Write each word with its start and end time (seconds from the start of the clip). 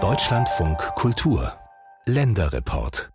Deutschlandfunk 0.00 0.78
Kultur 0.94 1.52
Länderreport 2.06 3.10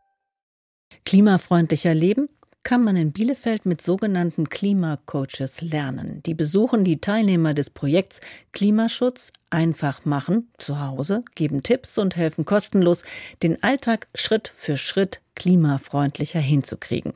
Klimafreundlicher 1.06 1.94
Leben 1.94 2.28
kann 2.64 2.84
man 2.84 2.98
in 2.98 3.14
Bielefeld 3.14 3.66
mit 3.66 3.82
sogenannten 3.82 4.50
Klimacoaches 4.50 5.62
lernen. 5.62 6.22
Die 6.26 6.34
besuchen 6.34 6.84
die 6.84 7.00
Teilnehmer 7.00 7.54
des 7.54 7.70
Projekts 7.70 8.20
Klimaschutz 8.52 9.32
einfach 9.50 10.04
machen 10.04 10.52
zu 10.58 10.82
Hause, 10.82 11.24
geben 11.34 11.64
Tipps 11.64 11.98
und 11.98 12.18
helfen 12.18 12.44
kostenlos, 12.44 13.04
den 13.42 13.64
Alltag 13.64 14.10
Schritt 14.14 14.52
für 14.54 14.76
Schritt 14.78 15.22
klimafreundlicher 15.36 16.42
hinzukriegen. 16.42 17.14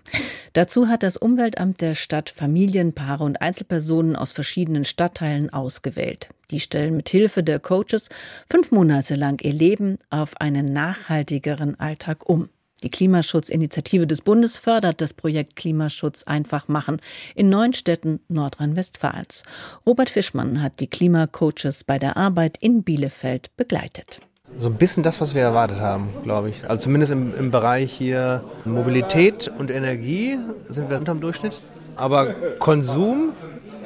Dazu 0.53 0.87
hat 0.87 1.03
das 1.03 1.17
Umweltamt 1.17 1.81
der 1.81 1.95
Stadt 1.95 2.29
Familien, 2.29 2.93
Paare 2.93 3.25
und 3.25 3.41
Einzelpersonen 3.41 4.15
aus 4.15 4.31
verschiedenen 4.31 4.85
Stadtteilen 4.85 5.51
ausgewählt. 5.51 6.29
Die 6.51 6.61
stellen 6.61 6.95
mit 6.95 7.09
Hilfe 7.09 7.43
der 7.43 7.59
Coaches 7.59 8.07
fünf 8.49 8.71
Monate 8.71 9.15
lang 9.15 9.41
ihr 9.43 9.51
Leben 9.51 9.99
auf 10.09 10.39
einen 10.39 10.71
nachhaltigeren 10.71 11.77
Alltag 11.79 12.29
um. 12.29 12.49
Die 12.83 12.89
Klimaschutzinitiative 12.89 14.05
des 14.05 14.21
Bundes 14.21 14.57
fördert 14.57 15.01
das 15.01 15.13
Projekt 15.13 15.55
Klimaschutz 15.55 16.23
einfach 16.23 16.67
machen 16.67 17.01
in 17.35 17.49
neun 17.49 17.73
Städten 17.73 18.21
Nordrhein-Westfalens. 18.29 19.43
Robert 19.85 20.09
Fischmann 20.09 20.61
hat 20.61 20.79
die 20.79 20.87
Klimacoaches 20.87 21.83
bei 21.83 21.97
der 21.97 22.15
Arbeit 22.17 22.57
in 22.61 22.83
Bielefeld 22.83 23.55
begleitet. 23.57 24.21
So 24.59 24.67
ein 24.67 24.75
bisschen 24.75 25.03
das, 25.03 25.19
was 25.19 25.35
wir 25.35 25.41
erwartet 25.41 25.79
haben, 25.79 26.09
glaube 26.23 26.49
ich. 26.49 26.69
Also 26.69 26.83
zumindest 26.83 27.11
im, 27.11 27.35
im 27.37 27.51
Bereich 27.51 27.91
hier 27.91 28.43
Mobilität 28.63 29.51
und 29.57 29.69
Energie 29.69 30.37
sind 30.69 30.89
wir 30.89 30.97
unterm 30.97 31.19
Durchschnitt. 31.19 31.61
Aber 31.95 32.33
Konsum 32.59 33.33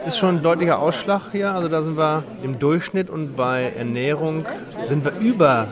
ist 0.06 0.18
schon 0.18 0.38
ein 0.38 0.44
deutlicher 0.44 0.80
Ausschlag 0.80 1.32
hier. 1.32 1.52
Also 1.52 1.68
da 1.68 1.84
sind 1.84 1.98
wir 1.98 2.24
im 2.44 2.60
Durchschnitt 2.60 3.10
und 3.10 3.36
bei 3.36 3.72
Ernährung 3.72 4.46
sind 4.86 5.06
wir 5.06 5.14
über 5.18 5.68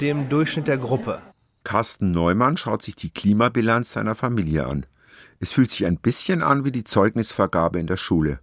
dem 0.00 0.28
Durchschnitt 0.28 0.68
der 0.68 0.78
Gruppe. 0.78 1.20
Carsten 1.64 2.10
Neumann 2.10 2.56
schaut 2.56 2.82
sich 2.82 2.96
die 2.96 3.10
Klimabilanz 3.10 3.92
seiner 3.92 4.14
Familie 4.14 4.66
an. 4.66 4.86
Es 5.40 5.52
fühlt 5.52 5.70
sich 5.70 5.86
ein 5.86 5.98
bisschen 5.98 6.42
an 6.42 6.64
wie 6.64 6.72
die 6.72 6.84
Zeugnisvergabe 6.84 7.78
in 7.78 7.86
der 7.86 7.96
Schule. 7.96 8.40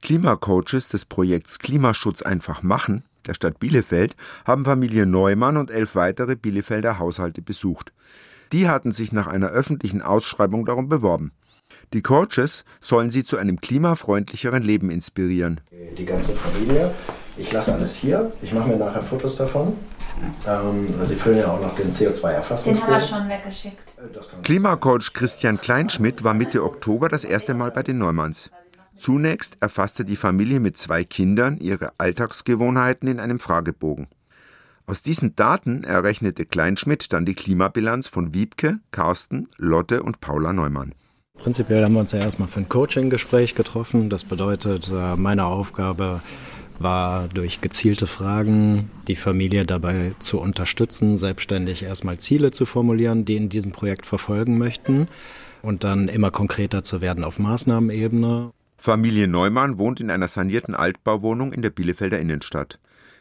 Klimacoaches 0.00 0.88
des 0.88 1.04
Projekts 1.04 1.58
Klimaschutz 1.58 2.22
einfach 2.22 2.62
machen 2.62 3.04
der 3.26 3.34
Stadt 3.34 3.60
Bielefeld 3.60 4.16
haben 4.44 4.64
Familie 4.64 5.06
Neumann 5.06 5.56
und 5.56 5.70
elf 5.70 5.94
weitere 5.94 6.34
Bielefelder 6.34 6.98
Haushalte 6.98 7.40
besucht. 7.40 7.92
Die 8.52 8.68
hatten 8.68 8.90
sich 8.90 9.12
nach 9.12 9.28
einer 9.28 9.48
öffentlichen 9.48 10.02
Ausschreibung 10.02 10.66
darum 10.66 10.88
beworben. 10.88 11.32
Die 11.92 12.02
Coaches 12.02 12.64
sollen 12.80 13.10
sie 13.10 13.22
zu 13.22 13.36
einem 13.36 13.60
klimafreundlicheren 13.60 14.62
Leben 14.62 14.90
inspirieren. 14.90 15.60
Die 15.96 16.06
ganze 16.06 16.32
Familie. 16.34 16.94
Ich 17.36 17.52
lasse 17.52 17.74
alles 17.74 17.94
hier. 17.94 18.32
Ich 18.42 18.52
mache 18.52 18.68
mir 18.68 18.76
nachher 18.76 19.02
Fotos 19.02 19.36
davon. 19.36 19.76
Ähm, 20.46 20.86
Sie 21.02 21.16
füllen 21.16 21.38
ja 21.38 21.48
auch 21.48 21.60
noch 21.60 21.74
den 21.74 21.92
CO2-Erfassungsbogen. 21.92 22.74
Den 22.74 22.82
haben 22.82 23.00
wir 23.00 23.00
schon 23.00 23.28
weggeschickt. 23.28 24.42
Klimacoach 24.42 25.12
Christian 25.12 25.60
Kleinschmidt 25.60 26.24
war 26.24 26.34
Mitte 26.34 26.62
Oktober 26.62 27.08
das 27.08 27.24
erste 27.24 27.54
Mal 27.54 27.70
bei 27.70 27.82
den 27.82 27.98
Neumanns. 27.98 28.50
Zunächst 28.96 29.56
erfasste 29.60 30.04
die 30.04 30.16
Familie 30.16 30.60
mit 30.60 30.76
zwei 30.76 31.04
Kindern 31.04 31.58
ihre 31.58 31.92
Alltagsgewohnheiten 31.98 33.08
in 33.08 33.18
einem 33.18 33.40
Fragebogen. 33.40 34.06
Aus 34.86 35.02
diesen 35.02 35.34
Daten 35.34 35.84
errechnete 35.84 36.44
Kleinschmidt 36.44 37.12
dann 37.12 37.24
die 37.24 37.34
Klimabilanz 37.34 38.08
von 38.08 38.34
Wiebke, 38.34 38.78
Carsten, 38.90 39.48
Lotte 39.56 40.02
und 40.02 40.20
Paula 40.20 40.52
Neumann. 40.52 40.94
Prinzipiell 41.42 41.82
haben 41.82 41.94
wir 41.94 42.00
uns 42.00 42.12
ja 42.12 42.20
erstmal 42.20 42.46
für 42.46 42.60
ein 42.60 42.68
Coaching-Gespräch 42.68 43.56
getroffen. 43.56 44.08
Das 44.10 44.22
bedeutet, 44.22 44.88
äh, 44.94 45.16
meine 45.16 45.46
Aufgabe 45.46 46.20
war 46.78 47.26
durch 47.26 47.60
gezielte 47.60 48.06
Fragen 48.06 48.90
die 49.08 49.16
Familie 49.16 49.66
dabei 49.66 50.14
zu 50.20 50.38
unterstützen, 50.40 51.16
selbstständig 51.16 51.82
erstmal 51.82 52.18
Ziele 52.18 52.52
zu 52.52 52.64
formulieren, 52.64 53.24
die 53.24 53.34
in 53.34 53.48
diesem 53.48 53.72
Projekt 53.72 54.06
verfolgen 54.06 54.56
möchten 54.56 55.08
und 55.62 55.82
dann 55.82 56.06
immer 56.06 56.30
konkreter 56.30 56.84
zu 56.84 57.00
werden 57.00 57.24
auf 57.24 57.40
Maßnahmenebene. 57.40 58.52
Familie 58.78 59.26
Neumann 59.26 59.78
wohnt 59.78 59.98
in 59.98 60.12
einer 60.12 60.28
sanierten 60.28 60.76
Altbauwohnung 60.76 61.52
in 61.52 61.62
der 61.62 61.70
Bielefelder 61.70 62.20
Innenstadt. 62.20 62.78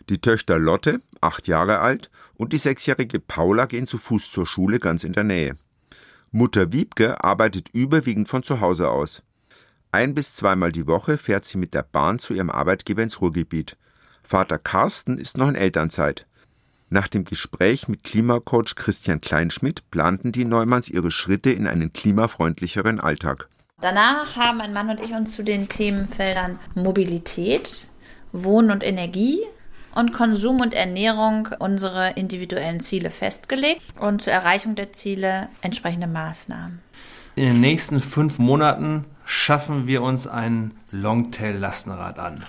Die 0.10 0.20
Töchter 0.20 0.60
Lotte, 0.60 1.02
acht 1.22 1.48
Jahre 1.48 1.80
alt, 1.80 2.12
und 2.36 2.54
die 2.54 2.58
sechsjährige 2.58 3.20
Paula 3.20 3.66
gehen 3.66 3.88
zu 3.88 3.98
Fuß 3.98 4.32
zur 4.32 4.46
Schule 4.46 4.78
ganz 4.78 5.04
in 5.04 5.14
der 5.14 5.24
Nähe. 5.24 5.56
Mutter 6.34 6.72
Wiebke 6.72 7.22
arbeitet 7.22 7.68
überwiegend 7.74 8.30
von 8.30 8.42
zu 8.42 8.62
Hause 8.62 8.90
aus. 8.90 9.22
Ein 9.92 10.14
bis 10.14 10.34
zweimal 10.34 10.72
die 10.72 10.88
Woche 10.88 11.18
fährt 11.18 11.44
sie 11.44 11.58
mit 11.58 11.74
der 11.74 11.84
Bahn 11.84 12.20
zu 12.20 12.34
ihrem 12.34 12.50
Arbeitgeber 12.50 13.04
ins 13.04 13.20
Ruhrgebiet. 13.20 13.76
Vater 14.24 14.58
Carsten 14.58 15.18
ist 15.18 15.38
noch 15.38 15.50
in 15.50 15.56
Elternzeit. 15.56 16.26
Nach 16.90 17.10
dem 17.10 17.26
Gespräch 17.26 17.90
mit 17.90 18.06
Klimacoach 18.06 18.76
Christian 18.76 19.20
Kleinschmidt 19.20 19.90
planten 19.92 20.32
die 20.32 20.46
Neumanns 20.46 20.88
ihre 20.88 21.12
Schritte 21.12 21.52
in 21.52 21.68
einen 21.68 21.92
klimafreundlicheren 21.92 23.02
Alltag. 23.02 23.50
Danach 23.82 24.38
haben 24.38 24.60
mein 24.60 24.72
Mann 24.72 24.90
und 24.90 25.02
ich 25.02 25.12
uns 25.12 25.34
zu 25.34 25.44
den 25.44 25.68
Themenfeldern 25.68 26.60
Mobilität, 26.76 27.88
Wohnen 28.32 28.72
und 28.72 28.86
Energie 28.86 29.42
und 29.96 30.14
Konsum 30.14 30.62
und 30.62 30.74
Ernährung 30.74 31.50
unsere 31.60 32.12
individuellen 32.12 32.80
Ziele 32.80 33.12
festgelegt 33.12 33.82
und 34.00 34.22
zur 34.22 34.34
Erreichung 34.34 34.76
der 34.76 34.94
Ziele 34.94 35.50
entsprechende 35.62 36.08
Maßnahmen. 36.08 36.80
In 37.36 37.46
den 37.46 37.62
nächsten 37.62 38.00
fünf 38.00 38.40
Monaten 38.40 39.06
schaffen 39.26 39.88
wir 39.88 40.02
uns 40.02 40.28
ein 40.28 40.74
Longtail-Lastenrad 40.92 42.20
an, 42.20 42.44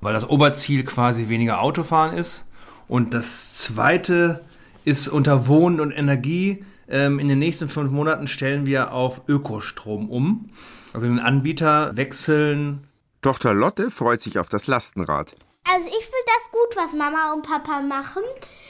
weil 0.00 0.12
das 0.12 0.28
Oberziel 0.28 0.84
quasi 0.84 1.28
weniger 1.28 1.60
Autofahren 1.60 2.16
ist. 2.16 2.44
Und 2.88 3.14
das 3.14 3.54
zweite 3.54 4.44
ist 4.84 5.08
unter 5.08 5.48
Wohnen 5.48 5.80
und 5.80 5.90
Energie. 5.90 6.64
Ähm, 6.88 7.18
in 7.18 7.26
den 7.26 7.40
nächsten 7.40 7.68
fünf 7.68 7.90
Monaten 7.90 8.28
stellen 8.28 8.64
wir 8.66 8.92
auf 8.92 9.22
Ökostrom 9.28 10.08
um. 10.08 10.50
Also 10.92 11.08
den 11.08 11.18
Anbieter 11.18 11.96
wechseln. 11.96 12.86
Tochter 13.22 13.52
Lotte 13.52 13.90
freut 13.90 14.20
sich 14.20 14.38
auf 14.38 14.48
das 14.48 14.68
Lastenrad. 14.68 15.34
Also 15.68 15.88
ich 15.88 16.04
finde 16.04 16.26
das 16.26 16.50
gut, 16.52 16.76
was 16.76 16.92
Mama 16.92 17.32
und 17.32 17.42
Papa 17.42 17.80
machen. 17.82 18.22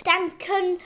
Dann 0.05 0.39
können 0.39 0.79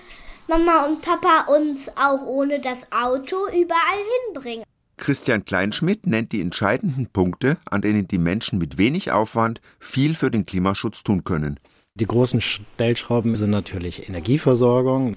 Mama 0.48 0.86
und 0.86 1.02
Papa 1.02 1.52
uns 1.52 1.88
auch 1.96 2.26
ohne 2.26 2.60
das 2.60 2.90
Auto 2.90 3.46
überall 3.46 4.00
hinbringen. 4.26 4.64
Christian 4.96 5.44
Kleinschmidt 5.44 6.06
nennt 6.06 6.32
die 6.32 6.40
entscheidenden 6.40 7.06
Punkte, 7.06 7.56
an 7.70 7.80
denen 7.80 8.08
die 8.08 8.18
Menschen 8.18 8.58
mit 8.58 8.76
wenig 8.76 9.12
Aufwand 9.12 9.60
viel 9.78 10.14
für 10.14 10.30
den 10.30 10.44
Klimaschutz 10.44 11.02
tun 11.04 11.24
können. 11.24 11.58
Die 11.94 12.06
großen 12.06 12.40
Stellschrauben 12.40 13.34
sind 13.34 13.50
natürlich 13.50 14.08
Energieversorgung. 14.08 15.16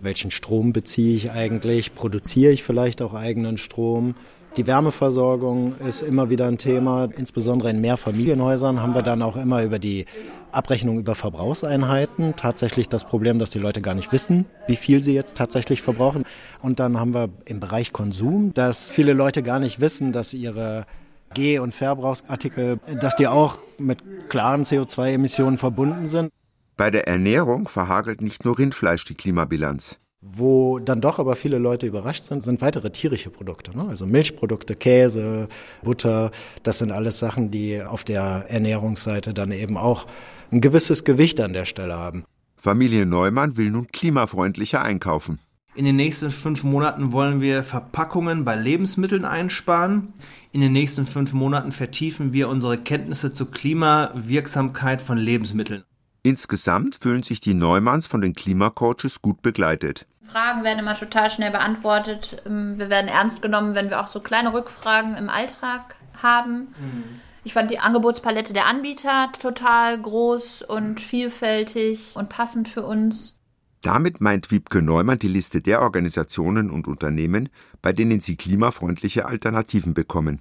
Welchen 0.00 0.30
Strom 0.30 0.72
beziehe 0.72 1.16
ich 1.16 1.30
eigentlich? 1.30 1.94
Produziere 1.94 2.52
ich 2.52 2.62
vielleicht 2.62 3.02
auch 3.02 3.14
eigenen 3.14 3.56
Strom? 3.56 4.14
Die 4.56 4.68
Wärmeversorgung 4.68 5.76
ist 5.78 6.02
immer 6.02 6.30
wieder 6.30 6.46
ein 6.46 6.58
Thema. 6.58 7.08
Insbesondere 7.16 7.70
in 7.70 7.80
Mehrfamilienhäusern 7.80 8.80
haben 8.80 8.94
wir 8.94 9.02
dann 9.02 9.20
auch 9.20 9.36
immer 9.36 9.64
über 9.64 9.80
die 9.80 10.06
Abrechnung 10.52 10.96
über 10.96 11.16
Verbrauchseinheiten 11.16 12.36
tatsächlich 12.36 12.88
das 12.88 13.04
Problem, 13.04 13.40
dass 13.40 13.50
die 13.50 13.58
Leute 13.58 13.80
gar 13.82 13.94
nicht 13.94 14.12
wissen, 14.12 14.46
wie 14.68 14.76
viel 14.76 15.02
sie 15.02 15.12
jetzt 15.12 15.36
tatsächlich 15.36 15.82
verbrauchen. 15.82 16.22
Und 16.62 16.78
dann 16.78 17.00
haben 17.00 17.14
wir 17.14 17.30
im 17.46 17.58
Bereich 17.58 17.92
Konsum, 17.92 18.54
dass 18.54 18.92
viele 18.92 19.12
Leute 19.12 19.42
gar 19.42 19.58
nicht 19.58 19.80
wissen, 19.80 20.12
dass 20.12 20.32
ihre 20.32 20.86
Geh- 21.34 21.58
und 21.58 21.74
Verbrauchsartikel, 21.74 22.78
dass 23.00 23.16
die 23.16 23.26
auch 23.26 23.58
mit 23.78 24.04
klaren 24.28 24.62
CO2-Emissionen 24.62 25.58
verbunden 25.58 26.06
sind. 26.06 26.30
Bei 26.76 26.92
der 26.92 27.08
Ernährung 27.08 27.66
verhagelt 27.66 28.22
nicht 28.22 28.44
nur 28.44 28.56
Rindfleisch 28.56 29.04
die 29.04 29.14
Klimabilanz. 29.14 29.98
Wo 30.26 30.78
dann 30.78 31.02
doch 31.02 31.18
aber 31.18 31.36
viele 31.36 31.58
Leute 31.58 31.86
überrascht 31.86 32.22
sind, 32.22 32.42
sind 32.42 32.62
weitere 32.62 32.90
tierische 32.90 33.28
Produkte. 33.28 33.76
Ne? 33.76 33.86
Also 33.88 34.06
Milchprodukte, 34.06 34.74
Käse, 34.74 35.48
Butter. 35.82 36.30
Das 36.62 36.78
sind 36.78 36.92
alles 36.92 37.18
Sachen, 37.18 37.50
die 37.50 37.82
auf 37.82 38.04
der 38.04 38.46
Ernährungsseite 38.48 39.34
dann 39.34 39.52
eben 39.52 39.76
auch 39.76 40.06
ein 40.50 40.62
gewisses 40.62 41.04
Gewicht 41.04 41.42
an 41.42 41.52
der 41.52 41.66
Stelle 41.66 41.94
haben. 41.94 42.24
Familie 42.56 43.04
Neumann 43.04 43.58
will 43.58 43.70
nun 43.70 43.88
klimafreundlicher 43.88 44.80
einkaufen. 44.80 45.40
In 45.74 45.84
den 45.84 45.96
nächsten 45.96 46.30
fünf 46.30 46.62
Monaten 46.62 47.12
wollen 47.12 47.42
wir 47.42 47.62
Verpackungen 47.62 48.46
bei 48.46 48.56
Lebensmitteln 48.56 49.26
einsparen. 49.26 50.14
In 50.52 50.62
den 50.62 50.72
nächsten 50.72 51.06
fünf 51.06 51.34
Monaten 51.34 51.72
vertiefen 51.72 52.32
wir 52.32 52.48
unsere 52.48 52.78
Kenntnisse 52.78 53.34
zur 53.34 53.50
Klimawirksamkeit 53.50 55.02
von 55.02 55.18
Lebensmitteln. 55.18 55.82
Insgesamt 56.22 56.96
fühlen 57.02 57.22
sich 57.22 57.40
die 57.40 57.52
Neumanns 57.52 58.06
von 58.06 58.22
den 58.22 58.32
Klimacoaches 58.32 59.20
gut 59.20 59.42
begleitet. 59.42 60.06
Fragen 60.26 60.64
werden 60.64 60.78
immer 60.78 60.94
total 60.94 61.30
schnell 61.30 61.50
beantwortet. 61.50 62.42
Ähm, 62.46 62.78
wir 62.78 62.90
werden 62.90 63.08
ernst 63.08 63.42
genommen, 63.42 63.74
wenn 63.74 63.90
wir 63.90 64.00
auch 64.00 64.08
so 64.08 64.20
kleine 64.20 64.52
Rückfragen 64.52 65.16
im 65.16 65.28
Alltag 65.28 65.94
haben. 66.22 66.74
Mhm. 66.78 67.20
Ich 67.44 67.52
fand 67.52 67.70
die 67.70 67.78
Angebotspalette 67.78 68.54
der 68.54 68.66
Anbieter 68.66 69.30
total 69.38 70.00
groß 70.00 70.62
und 70.62 70.98
vielfältig 70.98 72.16
und 72.16 72.30
passend 72.30 72.68
für 72.68 72.82
uns. 72.82 73.38
Damit 73.82 74.22
meint 74.22 74.50
Wiebke 74.50 74.80
Neumann 74.80 75.18
die 75.18 75.28
Liste 75.28 75.60
der 75.60 75.82
Organisationen 75.82 76.70
und 76.70 76.88
Unternehmen, 76.88 77.50
bei 77.82 77.92
denen 77.92 78.20
sie 78.20 78.36
klimafreundliche 78.36 79.26
Alternativen 79.26 79.92
bekommen. 79.92 80.40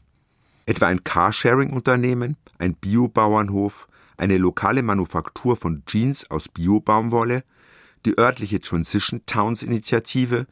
Etwa 0.65 0.87
ein 0.87 1.03
Carsharing-Unternehmen, 1.03 2.37
ein 2.57 2.75
Biobauernhof, 2.75 3.89
eine 4.15 4.37
lokale 4.37 4.81
Manufaktur 4.81 5.57
von 5.57 5.83
Jeans 5.85 6.31
aus 6.31 6.47
Bio-Baumwolle, 6.47 7.43
die 8.05 8.17
örtliche 8.17 8.61
Transition 8.61 9.21
Towns 9.25 9.63
Initiative, 9.63 10.45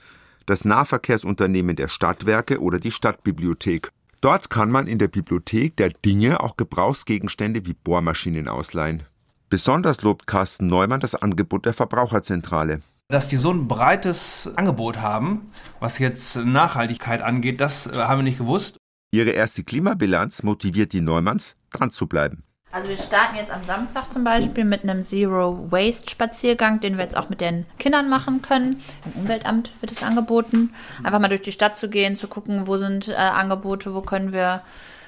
das 0.45 0.65
Nahverkehrsunternehmen 0.65 1.75
der 1.75 1.88
Stadtwerke 1.88 2.62
oder 2.62 2.80
die 2.80 2.92
Stadtbibliothek. 2.92 3.92
Dort 4.21 4.50
kann 4.50 4.69
man 4.69 4.88
in 4.88 5.00
der 5.00 5.07
Bibliothek 5.07 5.75
der 5.77 5.89
Dinge 5.89 6.42
auch 6.42 6.57
Gebrauchsgegenstände 6.57 7.65
wie 7.65 7.74
Bohrmaschinen 7.74 8.48
ausleihen. 8.48 9.03
Besonders 9.50 10.01
lobt 10.01 10.27
Carsten 10.27 10.68
Neumann 10.68 11.00
das 11.00 11.15
Angebot 11.15 11.65
der 11.65 11.74
Verbraucherzentrale. 11.74 12.81
Dass 13.09 13.27
die 13.27 13.36
so 13.36 13.51
ein 13.51 13.68
breites 13.68 14.50
Angebot 14.56 15.01
haben, 15.01 15.51
was 15.80 16.00
jetzt 16.00 16.38
Nachhaltigkeit 16.38 17.21
angeht, 17.21 17.59
das 17.59 17.88
äh, 17.88 17.95
haben 17.95 18.19
wir 18.19 18.24
nicht 18.24 18.38
gewusst. 18.38 18.77
Ihre 19.12 19.31
erste 19.31 19.65
Klimabilanz 19.65 20.44
motiviert 20.44 20.94
die 20.94 21.01
Neumanns, 21.01 21.57
dran 21.71 21.92
zu 21.92 22.07
bleiben. 22.07 22.44
Also 22.73 22.88
wir 22.88 22.97
starten 22.97 23.35
jetzt 23.35 23.51
am 23.51 23.65
Samstag 23.65 24.13
zum 24.13 24.23
Beispiel 24.23 24.63
mit 24.63 24.83
einem 24.83 25.03
Zero 25.03 25.68
Waste 25.71 26.09
Spaziergang, 26.09 26.79
den 26.79 26.95
wir 26.97 27.03
jetzt 27.03 27.18
auch 27.18 27.27
mit 27.27 27.41
den 27.41 27.65
Kindern 27.79 28.07
machen 28.07 28.41
können. 28.41 28.81
Im 29.06 29.23
Umweltamt 29.23 29.71
wird 29.81 29.91
es 29.91 30.03
angeboten. 30.03 30.73
Einfach 31.03 31.19
mal 31.19 31.27
durch 31.27 31.41
die 31.41 31.51
Stadt 31.51 31.75
zu 31.75 31.89
gehen, 31.89 32.15
zu 32.15 32.27
gucken, 32.29 32.68
wo 32.68 32.77
sind 32.77 33.09
äh, 33.09 33.15
Angebote, 33.15 33.94
wo 33.94 34.01
können 34.01 34.31
wir 34.31 34.62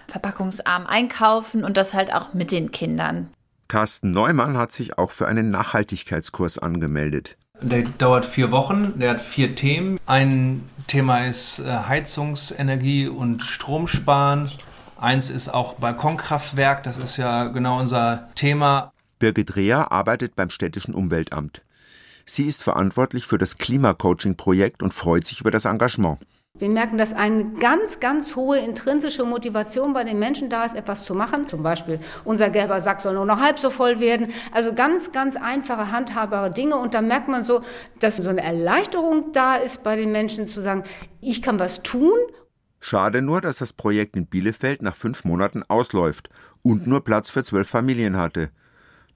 verpackungsarm 0.07 0.85
einkaufen 0.85 1.63
und 1.63 1.77
das 1.77 1.93
halt 1.93 2.13
auch 2.13 2.33
mit 2.33 2.51
den 2.51 2.71
Kindern. 2.71 3.29
Carsten 3.69 4.11
Neumann 4.11 4.57
hat 4.57 4.73
sich 4.73 4.97
auch 4.97 5.11
für 5.11 5.27
einen 5.27 5.49
Nachhaltigkeitskurs 5.49 6.57
angemeldet. 6.57 7.37
Der 7.61 7.83
dauert 7.83 8.25
vier 8.25 8.51
Wochen, 8.51 8.99
der 8.99 9.11
hat 9.11 9.21
vier 9.21 9.55
Themen. 9.55 9.97
Ein 10.05 10.69
Thema 10.87 11.25
ist 11.25 11.59
äh, 11.59 11.71
Heizungsenergie 11.87 13.07
und 13.07 13.41
Stromsparen. 13.41 14.51
Eins 15.03 15.29
ist 15.29 15.53
auch 15.53 15.73
Balkonkraftwerk, 15.73 16.83
das 16.83 16.95
ist 16.95 17.17
ja 17.17 17.49
genau 17.49 17.77
unser 17.77 18.29
Thema. 18.35 18.93
Birgit 19.19 19.57
Reher 19.57 19.91
arbeitet 19.91 20.37
beim 20.37 20.49
städtischen 20.49 20.95
Umweltamt. 20.95 21.61
Sie 22.25 22.45
ist 22.45 22.63
verantwortlich 22.63 23.25
für 23.25 23.37
das 23.37 23.57
Klimacoaching-Projekt 23.57 24.81
und 24.81 24.93
freut 24.93 25.27
sich 25.27 25.41
über 25.41 25.51
das 25.51 25.65
Engagement. 25.65 26.19
Wir 26.57 26.69
merken, 26.69 26.97
dass 26.97 27.11
eine 27.11 27.51
ganz, 27.59 27.99
ganz 27.99 28.37
hohe 28.37 28.59
intrinsische 28.59 29.25
Motivation 29.25 29.91
bei 29.91 30.05
den 30.05 30.19
Menschen 30.19 30.49
da 30.49 30.63
ist, 30.63 30.73
etwas 30.73 31.03
zu 31.03 31.15
machen. 31.15 31.49
Zum 31.49 31.63
Beispiel, 31.63 31.99
unser 32.23 32.49
gelber 32.49 32.79
Sack 32.79 33.01
soll 33.01 33.15
nur 33.15 33.25
noch 33.25 33.41
halb 33.41 33.59
so 33.59 33.69
voll 33.69 33.99
werden. 33.99 34.29
Also 34.53 34.71
ganz, 34.71 35.11
ganz 35.11 35.35
einfache, 35.35 35.91
handhabbare 35.91 36.49
Dinge. 36.49 36.77
Und 36.77 36.93
da 36.93 37.01
merkt 37.01 37.27
man 37.27 37.43
so, 37.43 37.61
dass 37.99 38.15
so 38.15 38.29
eine 38.29 38.41
Erleichterung 38.41 39.33
da 39.33 39.57
ist 39.57 39.83
bei 39.83 39.97
den 39.97 40.13
Menschen 40.13 40.47
zu 40.47 40.61
sagen, 40.61 40.85
ich 41.19 41.41
kann 41.41 41.59
was 41.59 41.83
tun. 41.83 42.13
Schade 42.85 43.21
nur, 43.21 43.39
dass 43.39 43.59
das 43.59 43.71
Projekt 43.71 44.17
in 44.17 44.25
Bielefeld 44.25 44.81
nach 44.81 44.93
fünf 44.93 45.23
Monaten 45.23 45.63
ausläuft 45.63 46.29
und 46.63 46.85
nur 46.85 47.01
Platz 47.01 47.29
für 47.29 47.41
zwölf 47.41 47.69
Familien 47.69 48.17
hatte. 48.17 48.49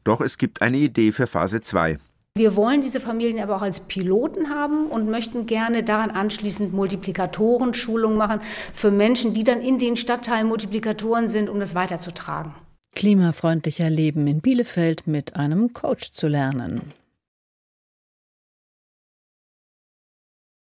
Doch 0.06 0.22
es 0.22 0.38
gibt 0.38 0.62
eine 0.62 0.78
Idee 0.78 1.12
für 1.12 1.28
Phase 1.28 1.60
2. 1.60 1.98
Wir 2.38 2.56
wollen 2.56 2.80
diese 2.80 3.02
Familien 3.02 3.44
aber 3.44 3.58
auch 3.58 3.62
als 3.62 3.82
Piloten 3.82 4.50
haben 4.50 4.88
und 4.88 5.10
möchten 5.10 5.48
gerne 5.48 5.84
daran 5.84 6.12
anschließend 6.12 6.72
Multiplikatoren-Schulungen 6.72 8.18
machen 8.18 8.40
für 8.74 8.90
Menschen, 8.90 9.34
die 9.34 9.44
dann 9.44 9.60
in 9.60 9.80
den 9.80 9.98
Stadtteilen 9.98 10.48
Multiplikatoren 10.48 11.28
sind, 11.28 11.50
um 11.50 11.60
das 11.60 11.76
weiterzutragen. 11.76 12.54
Klimafreundlicher 12.96 13.90
Leben 13.90 14.28
in 14.28 14.40
Bielefeld 14.40 15.08
mit 15.08 15.36
einem 15.36 15.74
Coach 15.74 16.14
zu 16.14 16.30
lernen. 16.30 16.94